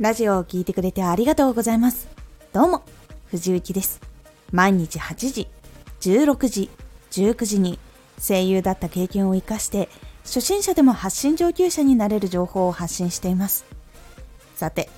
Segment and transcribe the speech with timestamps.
[0.00, 2.08] ラジオを聴いてくれてありがとうございます。
[2.52, 2.82] どうも、
[3.26, 4.00] 藤幸です。
[4.50, 5.46] 毎日8時、
[6.00, 6.70] 16時、
[7.12, 7.78] 19時に
[8.20, 9.88] 声優だった経験を活かして、
[10.24, 13.64] 初心者でも発信上級者になれる情報を発信しています。
[14.56, 14.88] さて、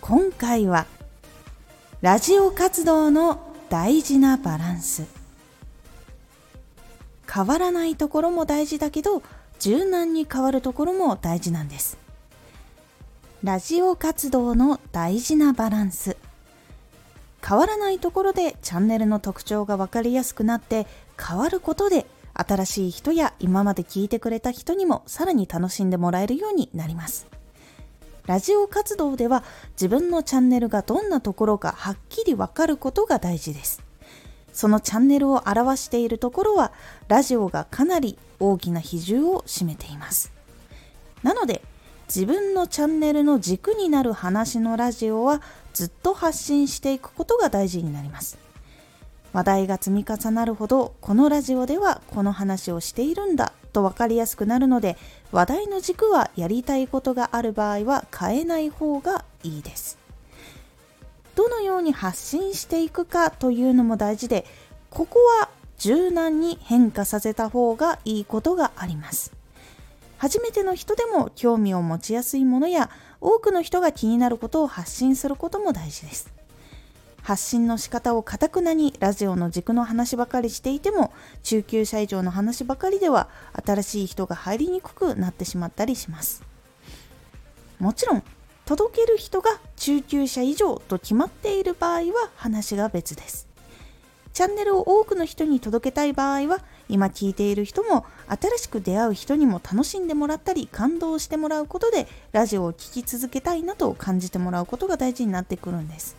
[0.00, 0.86] 今回は、
[2.00, 5.06] ラジオ活動の大事なバランス。
[7.28, 9.24] 変わらないところも大事だけど、
[9.58, 12.05] 柔軟に変わるところも大事なんです。
[13.46, 16.16] ラジオ活動の大事なバランス。
[17.46, 27.28] 変わらないところでチャンネルの特徴が分かりやすくなって変わることで新しい人や今まで聞いてくれた人にもさらに楽しんでもらえるようになります。
[28.26, 33.80] ラジオ活動では自分のチャンネルがどんなところかはっきりわかることが大事です。
[34.52, 36.72] そのチャンネルを表しているところは
[37.06, 40.32] ラジオがかなり大きな比重を占めています。
[41.22, 41.62] なので
[42.06, 48.38] 自分のチャンネルの軸になる話のラジオはずっと発信していくことが大事になります。
[49.36, 54.96] 話題が積み重なるほどこのラジオではこの話をしているんだと分かりやすくなるので
[55.30, 59.98] 話題の軸はやりたいことがある場合は変えない方がいいです
[61.34, 64.46] どのように発信していくかというのも大事で
[64.88, 69.34] ここは柔軟に変化させた方がいいことがあります
[70.18, 76.32] 初めての人でも興味を持ちやすいものや多くの人が気になることを発信することも大事です。
[77.22, 83.28] 発信の仕方をかたくなにラジオの軸の話ばかりしていても中級者以上の話ばかりでは
[83.66, 86.44] 新しい人が入りにくくなってしまったりします。
[87.80, 88.22] もちろん
[88.64, 93.48] 届ける人が中級者以上と決まっている場合は話が別です。
[94.32, 106.16] チャンネルを多くの人に届けたい場合は今聞いている人も新しく出会う人にも楽しんでもらったり感動してもらうことでラジオを聴き続けたいなと感じてもらうことが大事になってくるんです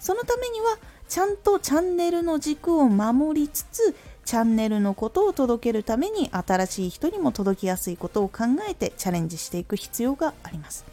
[0.00, 0.78] そのためには
[1.08, 3.94] ちゃんとチャンネルの軸を守りつつ
[4.24, 10.84] チャンネルのことを届けるために新しい人にも届きやすいことを考えてチャレンジしていく必要があります。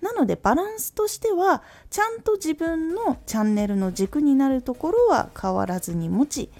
[0.00, 6.50] なのでバランスとしてはちゃんと自分のチャンネルの軸になるところは変わらずに持ち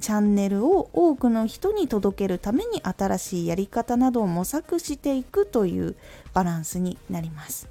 [0.00, 5.96] チャンネルを多くの人に届けるために新しいやり方などを模索していくという
[6.34, 7.68] バランスになります。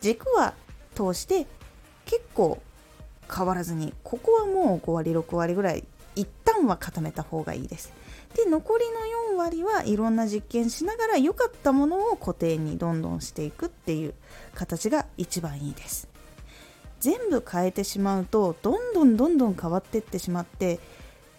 [0.00, 0.54] 軸は
[0.94, 1.46] 通して
[2.04, 2.60] 結構
[3.34, 5.84] 変わらずにここはもう5割6割ぐらい
[6.14, 7.92] 一旦は固めた方がいいです
[8.34, 14.14] で残りの4割はいろんな実験しながら良かったものを固定にどんどんしていくっていう
[14.54, 16.08] 形が一番いいです
[17.00, 20.78] 全部変えてしまうとどんどんどんどん変わっていってしまって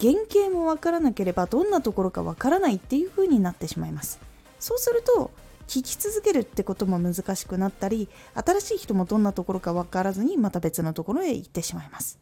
[0.04, 4.20] 原型もわからなければどんなところかわからないっていう風になってしまいます。
[4.60, 5.32] そうすると
[5.68, 12.20] 聞き続けるってことも難しくなったり新しい人もどんなところか分からずにまた別のところへ行ってしまいます。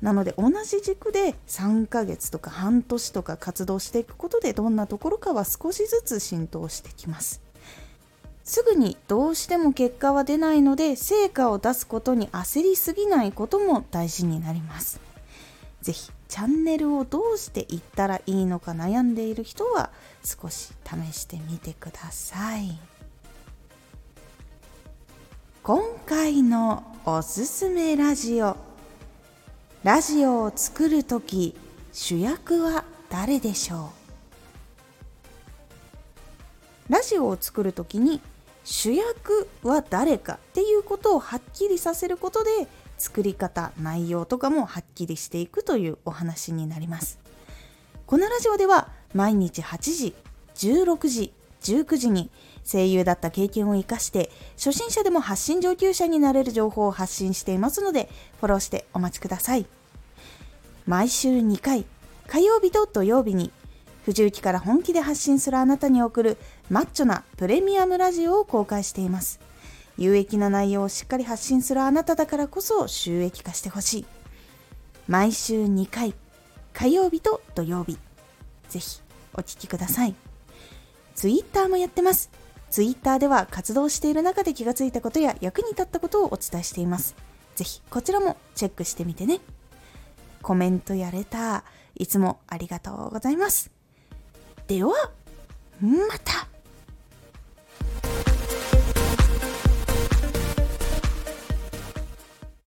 [0.00, 7.42] なので同じ軸で3ヶ月とか半年とか活動していくことでどんなところかは少しずつ浸透してきます。
[8.42, 14.98] すぐにどうしても結果は出ないので成果を出すことに焦りすぎないことも大事になります。
[15.82, 19.90] 是非チャンネルをどうしていったらいいのか悩んでいる人は
[20.24, 22.78] 少し試してみてください。
[25.62, 28.56] 今回のおすすめラジオ。
[29.84, 31.56] ラジオを作る時
[31.92, 33.92] 主役は誰でしょ
[36.88, 36.92] う？
[36.92, 38.20] ラジオを作る時に
[38.64, 42.50] 主役は誰かっていうことをはっきりさせることで
[42.98, 47.18] 作り方内容とかもはっきりしていくというお話になります。
[48.06, 50.14] このラジオでは毎日8時
[50.54, 52.30] 16時19時に
[52.64, 58.08] 声優だった経験を生かして初心者でも発信上級者になれる情報を発信していますので
[58.40, 59.66] フォローしてお待ちください。
[60.86, 61.84] 毎週2回
[62.28, 63.50] 火曜日と土曜日に
[64.04, 66.36] 藤雪から本気で発信するあなたに送る
[66.70, 69.40] マッチョなプレミアムラジオを公開しています。
[69.98, 74.06] 有益な内容をしっかり発信するあなただからこそ収益化してほしい。
[75.08, 76.14] 毎週2回、
[76.72, 77.98] 火曜日と土曜日。
[78.68, 79.00] ぜひ
[79.34, 80.14] お聴きください。
[81.14, 82.30] ツイッターもやってます。
[82.70, 87.14] ツイッターでは活動している中で気がついたことや役に立ったことをお伝えしています。
[87.54, 89.40] ぜひこちらもチェックしてみてね。
[90.42, 91.62] コメントやレター、
[91.94, 93.70] いつもありがとうございます。
[94.66, 94.92] では、
[95.80, 96.48] また